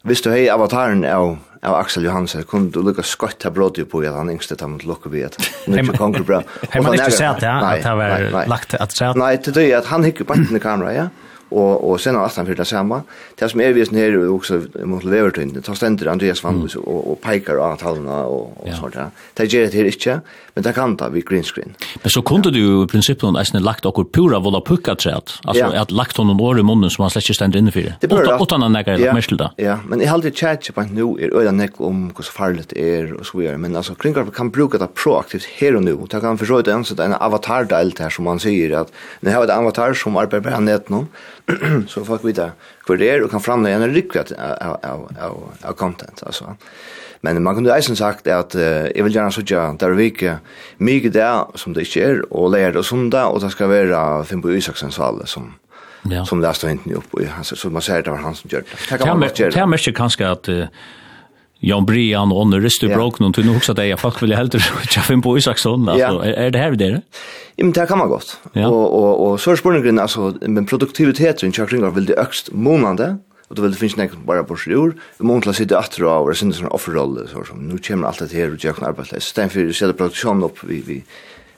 Hvis 0.04 0.24
du 0.24 0.32
hei 0.32 0.48
avataren 0.52 1.04
av 1.08 1.38
av 1.64 1.76
Axel 1.76 2.04
Johansen 2.04 2.44
kunne 2.44 2.72
du 2.74 2.82
lukka 2.84 3.04
skott 3.08 3.44
her 3.46 3.54
bråd 3.56 3.80
på 3.90 4.02
at 4.04 4.16
han 4.18 4.32
yngste 4.34 4.58
tar 4.60 4.68
mot 4.72 4.84
lukka 4.88 5.12
vi 5.14 5.24
at 5.28 5.38
nu 5.68 5.80
ikke 5.80 5.98
konger 6.00 6.26
bra. 6.28 6.42
Hei 6.74 6.82
man 6.84 6.98
ikke 6.98 7.12
sett 7.16 7.44
det, 7.44 7.52
at 7.52 7.86
det 7.86 7.94
var 8.00 8.48
lagt 8.52 8.76
at 8.76 8.96
sett? 8.96 9.20
Nei, 9.20 9.36
til 9.44 9.56
det 9.56 9.70
at 9.80 9.88
han 9.92 10.04
hikker 10.08 10.28
banten 10.28 10.60
i 10.60 10.64
kamera, 10.64 10.94
ja 10.96 11.08
og 11.52 11.84
og 11.84 12.00
sen 12.00 12.16
har 12.16 12.30
han 12.36 12.48
fyrir 12.48 12.58
det 12.58 12.68
samme. 12.68 13.02
Det 13.40 13.50
som 13.52 13.62
er 13.62 13.74
visen 13.74 13.98
her 13.98 14.16
og 14.18 14.40
også 14.40 14.62
mot 14.86 15.04
Leverton, 15.04 15.54
det 15.54 15.66
stender 15.78 16.10
Andreas 16.12 16.44
Vandus 16.44 16.76
mm. 16.76 16.84
og, 16.88 17.12
og 17.12 17.20
peikar 17.22 17.60
av 17.62 17.78
tallene 17.82 18.24
og, 18.26 18.54
og 18.62 18.68
ja. 18.68 18.78
sånt 18.80 18.94
Ja. 18.94 19.10
Det 19.36 19.48
gjør 19.50 19.72
det 19.72 19.74
her 19.74 19.88
ikke, 19.90 20.14
men 20.54 20.64
det 20.64 20.74
kan 20.76 20.96
ta 20.98 21.08
vi 21.10 21.22
green 21.26 21.44
screen. 21.44 21.74
Men 22.04 22.12
så 22.14 22.22
kunde 22.22 22.52
ja. 22.54 22.60
du 22.60 22.84
i 22.84 22.88
prinsippet 22.88 23.26
noen 23.26 23.40
eisne 23.42 23.62
lagt 23.64 23.88
akkur 23.90 24.06
pura 24.06 24.38
vola 24.40 24.62
pukka 24.62 24.94
træt, 24.96 25.40
altså 25.48 25.64
ja. 25.64 25.82
at 25.82 25.92
lagt 25.92 26.18
honom 26.18 26.42
år 26.42 26.62
i 26.62 26.66
munnen 26.66 26.94
som 26.94 27.04
han 27.04 27.14
slett 27.14 27.26
ikke 27.26 27.40
stender 27.40 27.62
inne 27.62 27.74
for 27.74 27.88
det. 27.88 27.96
Det 28.02 28.10
bør 28.12 28.30
Åtta 28.38 28.60
han 28.62 28.76
nekker 28.76 29.02
ja. 29.02 29.16
mer 29.18 29.26
til 29.26 29.40
det. 29.42 29.50
Ja, 29.62 29.80
men 29.90 30.04
jeg 30.04 30.12
halte 30.12 30.30
tjæt 30.30 30.70
på 30.76 30.86
at 30.86 30.94
nu 30.94 31.16
er 31.18 31.34
øyla 31.34 31.52
nek 31.56 31.82
om 31.82 32.06
hos 32.18 32.30
farligt 32.30 32.76
er 32.78 33.16
og 33.18 33.26
så 33.26 33.40
videre, 33.40 33.58
men 33.58 33.76
altså 33.76 33.96
kringkarp 33.98 34.30
kan 34.36 34.52
bruka 34.54 34.78
det 34.82 34.92
proaktivt 34.94 35.48
her 35.58 35.78
og 35.80 35.84
nu. 35.88 35.96
Det 36.12 36.22
kan 36.22 36.38
forsøyde 36.38 36.74
en 36.74 37.18
avatar-del 37.20 37.94
her 37.98 38.14
som 38.14 38.30
man 38.30 38.42
sier 38.44 38.78
at, 38.84 38.94
når 39.22 39.30
jeg 39.30 39.38
har 39.38 39.48
et 39.48 39.58
avatar 39.58 39.98
som 39.98 40.18
arbeider 40.18 40.50
på 40.50 40.62
nett 40.64 40.90
nå, 40.94 41.06
så 41.92 42.04
folk 42.08 42.24
vet 42.26 42.42
hva 42.88 42.98
det 43.00 43.10
er 43.10 43.24
og 43.24 43.32
kan 43.32 43.44
framlegge 43.44 43.80
en 43.80 43.96
rikvett 43.96 44.34
av, 44.38 44.78
av, 44.84 45.08
av, 45.20 45.40
av 45.64 45.78
content. 45.80 46.24
Altså. 46.26 46.56
Men 47.24 47.40
man 47.44 47.56
kunne 47.56 47.72
eisen 47.76 47.96
sagt 47.96 48.28
at 48.28 48.56
uh, 48.56 48.88
jeg 48.92 49.04
vil 49.04 49.16
gjerne 49.16 49.32
sutja 49.32 49.76
där 49.80 49.96
vi 49.96 50.06
ikke 50.12 50.40
mye 50.78 51.10
det 51.10 51.30
som 51.56 51.74
det 51.74 51.88
ikke 51.88 52.02
er, 52.04 52.22
og 52.32 52.52
leir 52.52 52.78
og 52.78 52.86
sunda, 52.86 53.28
og 53.32 53.42
det 53.42 53.52
skal 53.52 53.70
være 53.70 54.26
Fimbo 54.26 54.50
Isaksens 54.50 55.00
alle 55.00 55.28
som 55.28 55.54
Ja. 56.06 56.26
som 56.26 56.42
läste 56.42 56.70
inte 56.70 56.94
upp 56.94 57.14
och 57.14 57.22
hans 57.26 57.60
så 57.60 57.70
man 57.70 57.82
säger 57.82 58.04
det 58.04 58.12
var 58.12 58.18
han 58.18 58.36
som 58.36 58.50
gjorde 58.50 58.66
det. 58.90 59.50
Det 59.54 59.66
märker 59.66 59.92
kanske 59.92 60.28
att 60.28 60.50
Jan 61.66 61.86
Brian 61.86 62.32
och 62.32 62.42
Onne 62.42 62.60
resten 62.60 62.90
yeah. 62.90 63.00
bråk 63.00 63.20
någon 63.20 63.34
till 63.34 63.46
nog 63.46 63.64
så 63.64 63.74
det 63.74 63.88
jag 63.88 64.00
faktiskt 64.00 64.24
vill 64.24 64.36
helt 64.36 64.54
jag 64.96 65.04
fem 65.06 65.22
på 65.22 65.38
Isaksson 65.38 65.90
alltså 65.90 66.00
yeah. 66.00 66.28
är, 66.28 66.34
är 66.34 66.52
det 66.52 66.60
här 66.60 66.72
det? 66.72 67.02
Ja, 67.56 67.64
men 67.64 67.72
det 67.72 67.86
kan 67.86 67.98
man 67.98 68.10
gott. 68.10 68.38
Ja. 68.54 68.68
Och 68.68 69.04
och 69.04 69.32
och 69.32 69.40
så 69.40 69.52
är 69.52 69.56
spårningen 69.56 70.00
alltså 70.00 70.34
men 70.42 70.66
produktiviteten 70.66 71.50
i 71.50 71.52
Chakringar 71.52 71.92
vill 71.92 72.06
det 72.06 72.16
ökst 72.16 72.52
månande 72.52 73.18
och 73.48 73.56
då 73.56 73.62
vill 73.62 73.72
det 73.72 73.78
finns 73.78 73.96
nästan 73.96 74.26
bara 74.26 74.44
på 74.44 74.56
sjur. 74.56 74.94
Vi 75.18 75.26
måste 75.26 75.54
sitta 75.54 75.80
att 75.80 75.92
dra 75.92 76.20
och 76.20 76.38
sen 76.38 76.54
sån 76.54 76.68
offerroll 76.68 77.28
så 77.32 77.44
som 77.44 77.68
nu 77.68 77.78
kommer 77.78 78.08
allt 78.08 78.20
det 78.20 78.34
här 78.34 78.54
och 78.54 78.66
jag 78.66 78.76
kan 78.76 78.88
arbeta. 78.88 79.20
Stäm 79.20 79.50
för 79.50 79.60
det 79.60 79.74
själva 79.74 79.94
produktion 79.94 80.44
upp 80.44 80.64
vi 80.64 80.84
vi 80.88 81.04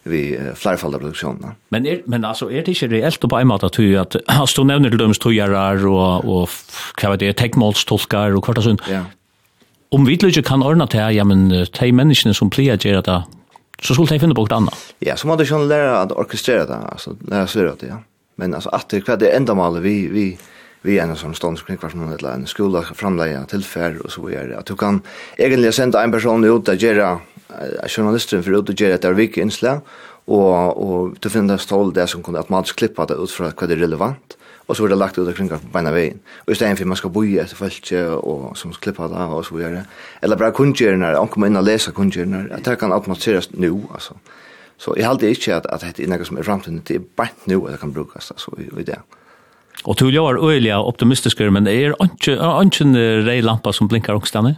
vi 0.04 0.38
uh, 0.38 0.54
flerfalda 0.54 1.00
produksjonen. 1.00 1.56
Men 1.70 1.86
er, 1.86 2.02
men 2.06 2.26
altså 2.26 2.46
er 2.50 2.62
det 2.62 2.76
ikke 2.78 2.92
reelt 2.92 3.20
på 3.20 3.38
en 3.40 3.48
måte 3.48 3.66
at 3.66 3.78
du 3.78 3.98
at 3.98 4.16
har 4.30 4.46
stå 4.46 4.64
nevner 4.64 4.90
til 4.90 5.00
döms 5.00 5.20
tojarar 5.20 5.86
og 5.88 6.26
och 6.26 6.50
vad 7.02 7.12
vet 7.12 7.22
jag 7.22 7.36
täckmålstolkar 7.36 8.36
og 8.38 8.44
kvartasund. 8.44 8.82
Ja 8.90 9.02
om 9.94 10.06
vi 10.08 10.18
ikke 10.18 10.44
kan 10.46 10.63
ordne 10.65 10.88
til, 10.92 11.13
ja, 11.15 11.24
men 11.24 11.48
de 11.50 11.92
menneskene 11.94 12.34
som 12.36 12.50
pleier 12.50 12.80
gjør 12.82 13.04
det, 13.06 13.20
så 13.82 13.94
skulle 13.94 14.15
de 14.15 14.22
finne 14.24 14.36
på 14.36 14.46
noe 14.46 14.58
annet. 14.58 14.89
Ja, 15.04 15.15
så 15.20 15.27
må 15.27 15.36
du 15.38 15.46
ikke 15.46 15.62
lære 15.68 15.94
å 16.08 16.20
orkestrere 16.24 16.65
det, 16.70 16.80
altså 16.92 17.15
lære 17.27 17.48
å 17.48 17.51
svøre 17.51 17.77
det, 17.82 17.92
ja. 17.94 18.01
Men 18.42 18.56
altså, 18.58 18.72
at 18.75 18.89
det 18.92 19.06
er 19.08 19.20
det 19.22 19.32
enda 19.32 19.56
målet 19.56 19.84
vi, 19.86 19.96
vi, 20.12 20.25
vi 20.84 20.98
er 21.00 21.08
en 21.08 21.15
sånn 21.20 21.36
stånd 21.38 21.60
som 21.60 21.70
kring 21.70 21.80
noen 21.96 22.18
eller 22.18 22.34
en 22.34 22.50
skola 22.50 22.82
framleie 22.89 23.39
tilfær 23.48 24.01
og 24.01 24.12
så 24.12 24.25
videre. 24.25 24.60
At 24.60 24.68
du 24.68 24.75
kan 24.80 25.00
egentlig 25.38 25.72
sende 25.77 26.01
en 26.01 26.12
person 26.12 26.44
ut 26.44 26.72
og 26.72 26.84
gjøre 26.84 27.13
journalisten 27.88 28.44
for 28.44 28.58
ut 28.58 28.74
og 28.74 28.82
gjøre 28.82 28.98
et 29.00 29.08
avvik 29.08 29.39
innslag, 29.39 29.86
og, 30.25 30.82
og 30.82 31.15
du 31.22 31.30
finner 31.30 31.56
en 31.56 31.62
stål 31.62 31.94
det 31.96 32.10
som 32.12 32.24
kunne 32.25 32.42
automatisk 32.42 32.82
klippa 32.82 33.06
det 33.08 33.20
ut 33.22 33.32
fra 33.32 33.54
hva 33.54 33.70
det 33.70 33.77
er 33.77 33.86
relevant. 33.86 34.36
Mm 34.36 34.45
och 34.65 34.77
så 34.77 34.84
blir 34.84 34.89
det 34.89 35.00
lagt 35.00 35.17
ut 35.17 35.27
omkring 35.27 35.50
på 35.72 35.79
ena 35.79 35.91
vägen. 35.91 36.19
Och 36.38 36.50
just 36.50 36.62
därför 36.62 36.86
man 36.86 36.98
ska 36.98 37.10
boja 37.10 37.43
efter 37.43 37.55
fältje 37.55 38.07
och 38.07 38.57
som 38.57 38.72
klippa 38.72 39.07
där 39.07 39.27
och 39.27 39.45
så 39.45 39.55
vidare. 39.55 39.86
Eller 40.22 40.36
bara 40.36 40.51
kundgärna, 40.51 41.19
om 41.19 41.27
kommer 41.27 41.48
in 41.48 41.55
och 41.55 41.63
läsa 41.63 41.91
kundgärna. 41.91 42.55
Att 42.55 42.63
det 42.63 42.75
kan 42.75 42.93
automatiseras 42.93 43.50
nu 43.51 43.81
alltså. 43.93 44.13
Så 44.77 44.95
jag 44.98 45.07
hade 45.07 45.29
inte 45.29 45.57
att 45.57 45.65
att 45.65 45.95
det 45.95 46.03
är 46.03 46.07
något 46.07 46.27
som 46.27 46.38
är 46.38 46.43
framtiden 46.43 46.81
det 46.86 46.95
är 46.95 47.01
bara 47.15 47.29
nu 47.43 47.55
att 47.55 47.72
det 47.72 47.77
kan 47.77 47.91
brukas 47.91 48.31
alltså 48.31 48.51
i, 48.57 48.81
i 48.81 48.84
det. 48.84 49.00
Och 49.84 49.95
du 49.95 50.12
gör 50.12 50.51
öliga 50.51 50.79
optimistiska 50.79 51.51
men 51.51 51.67
är 51.67 52.03
inte 52.03 52.38
inte 52.62 53.17
rej 53.22 53.41
lampa 53.41 53.74
som 53.74 53.88
blinkar 53.88 54.13
också 54.13 54.41
där. 54.41 54.55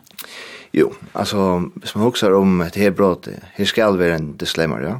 Jo, 0.72 0.94
alltså 1.14 1.64
hvis 1.76 1.96
man 1.96 2.04
huxar 2.04 2.32
om 2.32 2.62
ett 2.62 2.76
hebråt, 2.76 3.28
här 3.54 3.66
ska 3.66 3.92
det 3.92 3.98
vara 3.98 4.16
en 4.16 4.38
disclaimer, 4.38 4.82
ja 4.82 5.00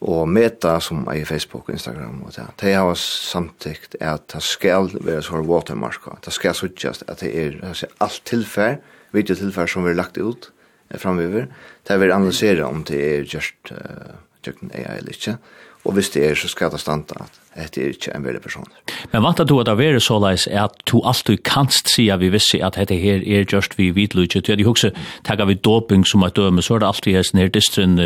og 0.00 0.28
meta 0.28 0.78
som 0.80 1.04
er 1.12 1.20
i 1.20 1.24
Facebook 1.28 1.68
og 1.68 1.74
Instagram 1.76 2.22
og 2.24 2.32
det. 2.36 2.46
De 2.62 2.72
har 2.72 2.94
samtidigt 2.94 3.96
at 4.00 4.32
det 4.32 4.42
skal 4.42 4.90
være 5.00 5.22
så 5.22 5.42
watermark, 5.44 6.08
det 6.24 6.32
skal 6.32 6.54
suttjast 6.54 7.04
at 7.08 7.20
det 7.20 7.34
er 7.36 7.58
altså, 7.62 7.86
alt 8.00 8.22
tilfær, 8.24 8.80
videotilfær 9.12 9.66
som 9.66 9.84
vi 9.84 9.92
har 9.92 10.00
lagt 10.00 10.18
ut 10.18 10.50
framöver, 10.96 11.46
det 11.88 12.00
vil 12.00 12.12
analysere 12.12 12.64
om 12.64 12.84
det 12.84 13.00
er 13.00 13.24
just 13.34 13.70
uh, 13.70 14.16
tjøkken 14.44 14.72
AI 14.74 14.98
eller 14.98 15.12
ikke, 15.12 15.36
og 15.84 15.92
hvis 15.92 16.10
det 16.10 16.24
er 16.26 16.34
så 16.34 16.48
skal 16.48 16.70
det 16.70 16.80
standa 16.80 17.26
at 17.54 17.74
det 17.74 17.84
er 17.84 17.88
ikke 17.88 18.12
en 18.14 18.24
veldig 18.24 18.40
person. 18.42 18.66
Men 19.12 19.22
vant 19.22 19.40
du 19.48 19.58
at 19.60 19.66
det 19.66 19.86
er 19.86 19.98
så 19.98 20.18
leis 20.22 20.46
at 20.46 20.76
du 20.86 21.00
alltid 21.04 21.42
kanst 21.44 21.88
si 21.94 22.08
at 22.08 22.20
vi 22.20 22.28
visste 22.30 22.60
at 22.64 22.76
dette 22.78 22.96
her 22.96 23.22
er 23.26 23.44
just 23.52 23.78
vi 23.78 23.90
vidlutje, 23.90 24.40
du 24.40 24.52
hadde 24.52 24.62
jo 24.62 24.70
også, 24.70 24.90
tagga 25.24 25.44
vi 25.44 25.54
doping 25.54 26.06
som 26.06 26.22
er 26.22 26.34
døme, 26.36 26.62
så 26.62 26.74
er 26.74 26.78
det 26.78 26.86
alltid 26.86 27.38
her 27.38 27.48
distrin 27.48 27.98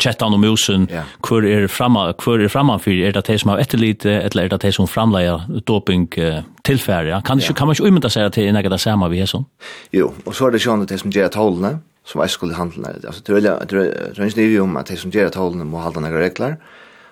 Kjettan 0.00 0.34
og 0.34 0.40
musen, 0.40 0.86
yeah. 0.90 1.08
hvor 1.26 1.44
er 1.44 1.66
framan, 1.68 2.14
hvor 2.22 2.40
er 2.40 2.48
framanfyr, 2.48 3.02
er 3.06 3.12
det 3.16 3.26
de 3.28 3.36
som 3.38 3.52
har 3.52 3.60
etterlite, 3.62 4.16
eller 4.24 4.46
er 4.46 4.52
det 4.54 4.60
de 4.62 4.72
som 4.72 4.88
framleier 4.88 5.44
doping 5.68 6.08
uh, 6.18 6.40
tilfærd, 6.64 7.10
ja? 7.10 7.20
Kan, 7.20 7.42
yeah. 7.42 7.54
kan 7.54 7.68
man 7.68 7.76
ikke 7.76 7.90
umynda 7.90 8.10
seg 8.12 8.32
til 8.34 8.48
enn 8.48 8.58
det 8.60 8.80
samme 8.80 9.10
vi 9.12 9.20
er 9.20 9.30
sånn? 9.30 9.46
Jo, 9.92 10.12
og 10.24 10.36
så 10.36 10.48
er 10.48 10.56
det 10.56 10.62
sånn 10.64 10.84
at 10.86 10.92
de 10.92 11.00
som 11.00 11.12
gjør 11.14 11.32
tålene, 11.36 11.74
som 12.08 12.22
jeg 12.24 12.32
skulle 12.32 12.56
handle, 12.56 12.94
altså 13.04 13.22
det 13.22 13.42
er 13.44 14.24
ikke 14.24 14.40
nivå 14.40 14.64
om 14.64 14.78
at 14.80 14.88
de 14.88 14.96
som 14.98 15.12
gjør 15.14 15.34
tålene 15.36 15.68
må 15.68 15.84
halda 15.84 16.02
noen 16.02 16.16
regler, 16.16 16.56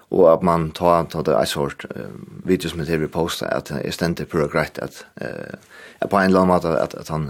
og 0.09 0.25
at 0.33 0.45
man 0.47 0.71
tar 0.73 1.05
ta 1.13 1.21
det 1.21 1.37
er 1.37 1.49
sort 1.51 1.85
uh, 1.93 2.09
videos 2.49 2.75
med 2.75 2.89
det 2.89 3.03
vi 3.03 3.13
postet, 3.13 3.53
at 3.53 3.71
er 3.77 3.93
stendte 3.93 4.25
på 4.25 4.49
greit 4.49 4.81
at 4.81 5.05
uh, 5.21 5.61
på 6.01 6.17
en 6.17 6.31
eller 6.31 6.47
annen 6.47 6.55
måte 6.55 6.73
at, 6.73 6.95
at 6.97 7.13
han 7.13 7.29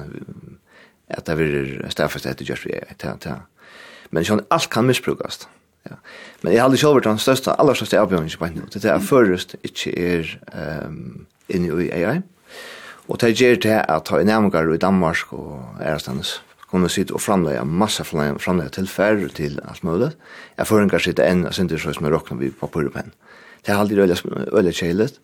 at 1.08 1.26
det 1.26 1.36
blir 1.36 1.90
stafest 1.90 2.26
etter 2.28 2.44
just 2.44 2.66
vi 2.66 2.76
er 2.76 2.92
til 3.00 3.38
Men 4.10 4.24
sjón 4.24 4.44
alt 4.50 4.70
kan 4.72 4.86
misbrukast. 4.88 5.48
Ja. 5.88 5.96
Men 6.42 6.52
jeg 6.52 6.60
har 6.60 6.68
aldri 6.68 6.80
sjálfur 6.80 7.04
den 7.04 7.20
største, 7.22 7.54
aller 7.60 7.76
største 7.78 8.00
avbjørnings 8.00 8.36
på 8.38 8.48
henne. 8.48 8.66
Det 8.72 8.84
er 8.84 9.04
først 9.04 9.56
ikke 9.66 9.94
er 9.96 10.34
um, 10.86 11.26
inne 11.48 11.84
i 11.84 11.88
AI. 11.90 12.20
Og 13.08 13.20
det 13.20 13.34
gjør 13.38 13.56
det 13.64 13.78
at 13.88 14.10
ha 14.12 14.20
nærmere 14.22 14.74
i 14.74 14.80
Danmark 14.80 15.32
og 15.32 15.80
ærestandes 15.80 16.42
kunne 16.68 16.90
sitte 16.92 17.14
og 17.16 17.22
framleie 17.24 17.64
masse 17.64 18.04
framleie 18.04 18.68
til 18.68 18.88
færre 18.88 19.28
til 19.32 19.56
alt 19.64 19.84
mulig. 19.84 20.10
Jeg 20.58 20.66
får 20.66 20.76
føringer 20.76 21.04
sitte 21.04 21.24
enn 21.24 21.46
og 21.48 21.54
sitte 21.56 21.76
det 21.76 21.80
som 21.80 22.04
jeg 22.04 22.12
råkner 22.12 22.40
vi 22.42 22.50
på 22.52 22.68
purrepenn. 22.68 23.14
Det 23.64 23.72
er 23.72 23.80
alltid 23.80 23.98
øyelig 24.52 24.74
kjeilet. 24.76 25.20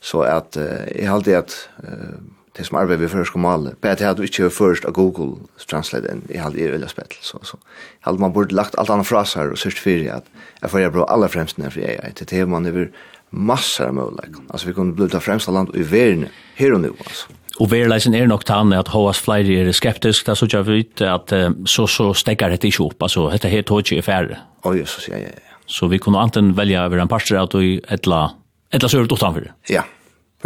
Så 0.00 0.20
at, 0.20 0.56
uh, 0.56 0.86
jeg 0.96 1.08
har 1.08 1.14
alltid 1.16 1.34
at 1.34 1.56
uh, 1.84 2.16
det 2.56 2.66
som 2.66 2.78
arbeider 2.80 3.04
vi 3.04 3.12
først 3.12 3.34
kom 3.34 3.46
alle, 3.48 3.74
bare 3.82 3.98
til 4.00 4.08
at 4.08 4.18
du 4.18 4.24
ikke 4.24 4.50
først 4.50 4.86
av 4.88 4.94
Google 4.96 5.36
Translate 5.68 6.08
enn 6.12 6.22
i 6.32 6.40
halv 6.40 6.56
i 6.56 6.68
øyla 6.68 6.88
spett. 6.88 7.18
så, 7.20 7.38
så 7.44 7.58
halv 8.06 8.20
man 8.20 8.32
burde 8.32 8.56
lagt 8.56 8.78
alt 8.78 8.90
annet 8.90 9.08
fra 9.08 9.24
seg 9.28 9.52
og 9.52 9.60
sørst 9.60 9.82
fyrir 9.82 10.14
at 10.18 10.30
jeg 10.62 10.72
får 10.72 10.84
jeg 10.84 10.94
bra 10.94 11.08
aller 11.12 11.32
fremst 11.32 11.58
nær 11.58 11.74
for 11.74 11.84
AI, 11.84 12.12
til 12.16 12.28
det 12.30 12.46
man 12.48 12.68
over 12.68 12.88
massar 13.30 13.90
av 13.90 13.98
mulighet, 13.98 14.38
altså 14.48 14.70
vi 14.70 14.76
kunne 14.76 14.94
bli 14.96 15.08
fremst 15.20 15.48
av 15.48 15.58
land 15.58 15.74
i 15.74 15.84
verden, 15.84 16.30
her 16.56 16.76
og 16.76 16.86
nu, 16.86 16.94
altså. 16.94 17.34
Og 17.56 17.70
verleisen 17.72 18.14
er 18.14 18.26
nok 18.28 18.44
tann 18.44 18.72
at 18.76 18.90
hos 18.92 19.22
flere 19.24 19.62
er 19.62 19.72
skeptisk, 19.72 20.26
da 20.28 20.34
så 20.36 20.48
jeg 20.52 20.66
vet 20.66 21.00
at 21.00 21.32
så 21.64 21.86
så 21.88 22.10
stekker 22.12 22.52
dette 22.52 22.68
ikke 22.68 22.84
opp, 22.84 23.02
altså 23.08 23.30
dette 23.32 23.48
her 23.48 23.64
tog 23.64 23.80
ikke 23.80 24.02
i 24.02 24.04
færre. 24.04 24.40
Å, 24.60 24.68
oh, 24.68 24.76
Jesus, 24.76 25.08
ja, 25.08 25.20
ja, 25.22 25.32
ja. 25.32 25.56
Så 25.66 25.88
vi 25.90 25.98
kunne 25.98 26.20
anten 26.20 26.52
velja 26.54 26.84
over 26.86 27.00
en 27.02 27.08
parster 27.10 27.40
av 27.40 27.48
du 27.50 27.80
etla, 27.90 28.28
etla 28.70 28.90
sørt 28.92 29.10
utanfor. 29.10 29.48
Ja, 29.72 29.80
ja 29.80 29.84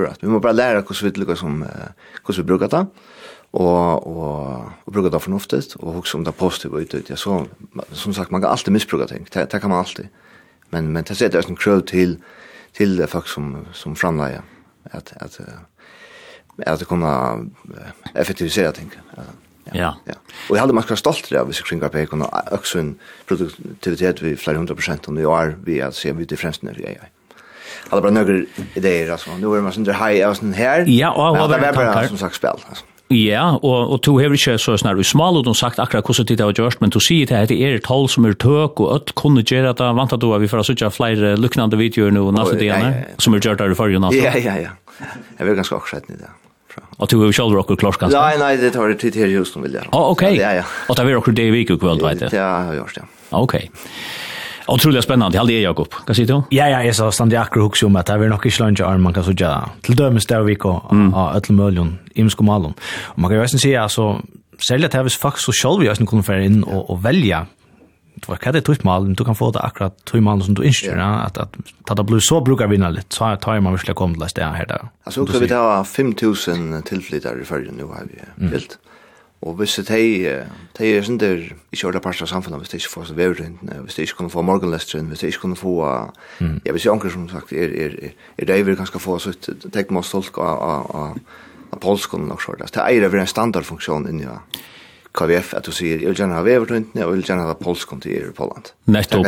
Akkurat. 0.00 0.22
Vi 0.22 0.28
må 0.28 0.38
bare 0.38 0.56
lære 0.56 0.82
hvordan 0.82 1.00
hur 1.00 1.10
vi 1.10 1.20
lyckas 1.20 1.38
som 1.38 1.62
hur 2.26 2.36
vi 2.36 2.42
brukar 2.42 2.68
det 2.68 2.86
och 3.52 4.06
och 4.06 4.72
og 4.86 4.92
bruker 4.92 5.10
det 5.10 5.22
fornuftigt, 5.22 5.76
och 5.76 5.96
också 5.96 6.18
om 6.18 6.24
det 6.24 6.28
er 6.28 6.38
positivt 6.38 6.94
ut. 6.94 7.10
Jag 7.10 7.18
så 7.18 7.46
som 7.92 8.12
sagt 8.12 8.30
man 8.30 8.40
kan 8.40 8.50
alltid 8.50 8.72
missbruka 8.72 9.06
ting. 9.06 9.28
Det, 9.34 9.52
det 9.52 9.60
kan 9.60 9.70
man 9.70 9.78
alltid. 9.78 10.08
Men 10.70 10.92
men 10.92 11.04
det 11.04 11.16
setter 11.16 11.38
oss 11.38 11.46
en 11.46 11.56
krøv 11.56 11.80
till 11.80 12.18
till 12.72 12.96
det 12.96 13.06
folk 13.06 13.28
som 13.28 13.66
som 13.72 13.96
framlägger 13.96 14.42
att 14.84 15.12
att 15.20 15.40
att 16.66 16.88
kunna 16.88 17.38
effektivisera 18.14 18.72
ting. 18.72 18.92
Ja. 19.74 19.94
Ja. 20.06 20.14
Och 20.50 20.56
jeg 20.56 20.60
hadde 20.60 20.72
man 20.72 20.82
ska 20.82 20.96
stolt 20.96 21.32
av 21.32 21.46
vi 21.46 21.52
jeg 21.52 21.64
kringa 21.64 21.88
på 21.88 22.06
kunna 22.06 22.26
också 22.52 22.78
en 22.78 22.98
produktivitet 23.26 24.22
vi 24.22 24.36
flere 24.36 24.56
hundre 24.56 24.74
prosent 24.74 25.08
om 25.08 25.14
nå 25.14 25.34
er 25.36 25.54
vi 25.64 25.80
at 25.80 25.94
se 25.94 26.12
vi 26.12 26.24
det 26.24 26.38
främst 26.38 26.62
i 26.62 26.68
AI. 26.68 26.94
är 26.94 27.19
alla 27.88 28.00
bara 28.00 28.10
några 28.10 28.44
idéer 28.74 29.10
alltså. 29.10 29.30
Nu 29.40 29.46
är 29.56 29.60
man 29.60 29.72
sån 29.72 29.84
där 29.84 29.92
high 29.92 30.28
av 30.28 30.34
sån 30.34 30.52
här. 30.52 30.84
Ja, 30.88 31.10
och 31.10 31.26
alla 31.26 31.58
var 31.58 31.72
bara 31.72 32.08
som 32.08 32.18
sagt 32.18 32.36
spel 32.36 32.50
alltså. 32.50 32.84
Ja, 33.10 33.58
og, 33.58 33.90
og 33.90 34.02
to 34.06 34.12
hever 34.22 34.38
ikke 34.38 34.52
så 34.62 34.76
snar 34.78 34.94
vi 34.94 35.02
smal, 35.02 35.34
og 35.40 35.42
de 35.42 35.50
sagt 35.58 35.80
akkurat 35.82 36.06
hvordan 36.06 36.28
tid 36.28 36.38
det 36.38 36.46
var 36.46 36.54
gjørst, 36.54 36.78
men 36.78 36.92
to 36.94 37.00
sier 37.02 37.26
til 37.26 37.40
at 37.40 37.50
det 37.50 37.56
er 37.58 37.80
et 37.80 37.82
tal 37.82 38.06
som 38.06 38.28
er 38.28 38.36
tøk, 38.38 38.78
og 38.78 38.92
alt 38.94 39.10
kunne 39.18 39.42
gjøre 39.42 39.72
det, 39.74 39.88
vant 39.98 40.14
at 40.14 40.22
du 40.22 40.28
vi 40.38 40.50
får 40.50 40.62
sitte 40.68 40.92
flere 40.94 41.32
luknande 41.34 41.74
videoer 41.80 42.14
nå, 42.14 42.28
natten 42.36 42.62
igjen, 42.62 43.00
som 43.18 43.34
er 43.34 43.42
gjørt 43.42 43.58
der 43.64 43.74
i 43.74 43.78
forrige 43.78 43.98
natt. 43.98 44.14
Ja, 44.14 44.36
ja, 44.38 44.54
ja. 44.62 44.76
Jeg 45.40 45.48
vil 45.48 45.58
ganske 45.58 45.74
akkurat 45.74 46.06
i 46.06 46.20
det. 46.20 46.30
Og 47.02 47.10
du 47.10 47.16
har 47.18 47.34
sjálv 47.34 47.58
okkur 47.64 47.80
klars 47.80 47.98
kanskje? 47.98 48.14
Nei, 48.14 48.38
nei, 48.38 48.52
det 48.60 48.70
tar 48.76 48.94
tid 48.94 49.18
her 49.18 49.30
just 49.32 49.58
om 49.58 49.66
vilja. 49.66 49.82
Å, 49.90 50.06
ok. 50.12 50.28
Og 50.30 50.94
det 50.94 51.02
er 51.02 51.18
okkur 51.18 51.34
det 51.34 51.50
i 51.50 51.54
viku 51.54 51.80
kvöld, 51.82 52.04
veit 52.04 52.22
jeg? 52.22 52.30
Ja, 52.36 52.46
jeg 52.60 52.68
har 52.70 52.78
gjort 52.84 53.00
det. 53.00 53.06
Ok. 53.34 53.56
Otroligt 54.66 55.04
spännande. 55.04 55.38
Hallå 55.38 55.52
Jakob. 55.52 55.88
Vad 56.06 56.16
säger 56.16 56.26
du? 56.26 56.42
Ja 56.50 56.68
ja, 56.68 56.84
jag 56.84 56.96
sa 56.96 57.12
stand 57.12 57.32
jag 57.32 57.42
akkurat 57.42 57.66
också 57.66 57.88
med 57.88 58.00
att 58.00 58.06
det 58.06 58.12
är 58.12 58.18
nog 58.18 58.46
inte 58.46 58.58
lunch 58.60 58.80
arm 58.80 59.02
man 59.02 59.14
kan 59.14 59.24
så 59.24 59.32
ja. 59.36 59.70
Till 59.82 59.96
dömes 59.96 60.26
där 60.26 60.42
vi 60.42 60.54
går 60.54 60.82
Ja, 61.12 61.36
ett 61.36 61.48
möjligen 61.48 61.98
i 62.14 62.22
allon. 62.38 62.74
Och 63.02 63.18
man 63.18 63.28
kan 63.30 63.36
ju 63.36 63.42
nästan 63.42 63.60
se 63.60 63.76
alltså 63.76 64.22
sälja 64.68 64.88
det 64.88 64.96
här 64.96 65.04
vis 65.04 65.16
faktiskt 65.16 65.44
så 65.44 65.52
själv 65.52 65.84
jag 65.84 65.96
kunna 66.08 66.22
få 66.22 66.34
in 66.34 66.62
och 66.62 66.90
och 66.90 67.04
välja 67.04 67.46
det 68.14 68.28
var 68.28 68.36
kade 68.36 68.60
tog 68.60 68.84
mal 68.84 69.14
du 69.14 69.24
kan 69.24 69.34
få 69.34 69.50
det 69.50 69.60
akkurat 69.60 70.04
tog 70.04 70.22
mal 70.22 70.42
som 70.42 70.54
du 70.54 70.64
instyr 70.64 70.96
ja 70.96 71.04
att 71.04 71.38
att 71.38 71.56
ta 71.86 71.94
det 71.94 72.04
blue 72.04 72.20
så 72.20 72.40
brukar 72.40 72.66
vinna 72.68 72.90
lite 72.90 73.14
så 73.14 73.36
tar 73.36 73.60
man 73.60 73.72
visst 73.72 73.94
kom 73.94 74.14
till 74.14 74.28
det 74.34 74.44
här 74.44 74.66
där. 74.66 74.88
Alltså 75.04 75.38
vi 75.40 75.48
tar 75.48 75.84
5000 75.84 76.82
tillflyttare 76.82 77.40
i 77.40 77.44
förrige 77.44 77.72
nu 77.72 77.84
har 77.84 78.02
vi 78.08 78.18
helt. 78.18 78.38
Mm. 78.38 78.52
Og 79.42 79.54
hvis 79.54 79.74
det 79.88 79.90
er, 79.90 80.48
det 80.76 80.88
er 80.90 81.04
sånn 81.04 81.16
der 81.20 81.46
ikke 81.72 81.86
ordet 81.88 82.02
parter 82.04 82.26
av 82.26 82.28
samfunnet, 82.28 82.60
hvis 82.60 82.72
det 82.74 82.80
ikke 82.82 82.92
får 82.92 83.06
seg 83.08 83.16
vevrindene, 83.16 83.78
hvis 83.86 83.96
det 83.96 84.04
ikke 84.04 84.18
kunne 84.18 84.32
få 84.34 84.42
morgenlesteren, 84.44 85.08
hvis 85.08 85.22
det 85.22 85.30
ikke 85.32 85.46
kunne 85.46 85.56
få, 85.56 85.76
mm. 86.40 86.58
ja, 86.66 86.74
hvis 86.76 86.84
jeg 86.84 86.92
anker 86.92 87.14
som 87.14 87.24
sagt, 87.30 87.54
er, 87.56 87.72
er, 87.72 87.94
er, 88.04 88.18
er 88.36 88.50
de 88.50 88.58
vil 88.68 88.76
kanskje 88.76 89.00
få 89.00 89.16
sitt, 89.24 89.48
tenk 89.72 89.94
meg 89.94 90.04
oss 90.04 90.12
tolk 90.12 90.42
av, 90.44 90.60
av, 90.66 90.90
av, 91.00 91.40
av 91.72 91.80
polskolen 91.80 92.28
og 92.34 92.42
så, 92.44 92.58
Det 92.60 92.84
er 92.84 93.08
en 93.08 93.32
standardfunksjon 93.32 94.10
inni, 94.12 94.28
ja. 94.28 94.42
KVF 95.12 95.54
at 95.58 95.66
du 95.66 95.72
sier, 95.74 95.98
jeg 95.98 96.06
vil 96.06 96.18
gjerne 96.20 96.36
ha 96.38 96.42
vevertøyntene, 96.46 97.02
og 97.02 97.08
jeg 97.10 97.18
vil 97.18 97.24
gjerne 97.26 97.46
ha 97.48 97.54
Polskon 97.58 98.00
til 98.02 98.12
i 98.14 98.34
Poland. 98.36 98.70
Nettopp. 98.86 99.26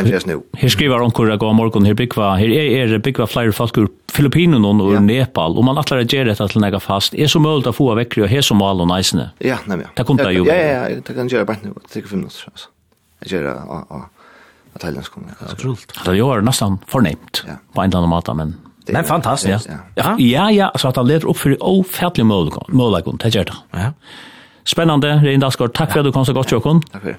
Her 0.59 0.71
skriver 0.71 1.03
hon 1.03 1.11
kurra 1.11 1.35
gå 1.39 1.49
morgon 1.55 1.85
her 1.85 1.97
bygva 1.99 2.37
her 2.39 2.53
er, 2.55 2.93
er 2.95 3.03
bygva 3.03 3.27
flere 3.27 3.51
folk 3.55 3.77
ur 3.77 3.89
Filippinerna 4.13 4.67
och 4.83 4.93
ja. 4.93 4.99
Nepal 4.99 5.57
og 5.57 5.63
man 5.63 5.77
atlar 5.77 5.97
att 5.97 6.13
göra 6.13 6.29
dette 6.29 6.47
til 6.47 6.61
nega 6.61 6.79
fast 6.79 7.15
Er 7.15 7.27
så 7.27 7.39
mulig 7.39 7.67
å 7.67 7.73
få 7.73 7.91
av 7.91 7.97
vekkri 7.97 8.23
og 8.23 8.29
här 8.29 8.41
som 8.41 8.57
mal 8.57 8.81
og 8.81 8.87
nice. 8.87 9.29
Ja, 9.41 9.57
nei, 9.65 9.79
ja. 9.81 9.89
Det 9.97 10.05
kommer 10.05 10.31
ju. 10.31 10.45
Ja, 10.45 10.55
ja, 10.55 10.89
ja, 10.89 10.95
det 10.95 11.15
kan 11.15 11.27
göra 11.27 11.45
bare 11.45 11.57
nu. 11.63 11.73
Det 11.73 12.01
tar 12.01 12.07
5 12.07 12.19
minutter, 12.19 12.45
altså. 12.51 12.69
Jeg 13.25 13.31
gör 13.31 13.43
ja, 13.43 13.85
ja. 13.89 14.09
Att 14.75 14.83
helgen 14.83 15.03
kommer. 15.03 15.33
Det 16.05 16.11
är 16.11 16.13
ju 16.13 16.41
nästan 16.41 16.77
på 16.77 16.99
en 16.99 17.05
eller 17.05 17.97
annen 17.97 18.09
måte, 18.09 18.33
men 18.33 18.55
Men 18.87 19.03
fantastisk. 19.03 19.69
Ja. 19.95 20.15
Ja, 20.17 20.51
ja, 20.51 20.71
så 20.75 20.87
at 20.87 20.95
han 20.95 21.07
leder 21.07 21.27
upp 21.27 21.37
för 21.37 21.57
ofärdliga 21.63 22.25
möjligheter. 22.25 22.65
Möjligheter, 22.67 23.11
det 23.23 23.29
gör 23.29 23.45
det. 23.45 23.53
Ja. 23.71 23.93
Spennende, 24.65 25.21
Rein 25.23 25.39
Dalsgaard. 25.39 25.73
Takk 25.73 25.91
for 25.91 25.99
at 25.99 26.05
du 26.05 26.11
kom 26.11 26.25
så 26.25 26.33
godt, 26.33 26.51
Jokon. 26.51 26.81
Takk 26.91 27.01
for 27.01 27.09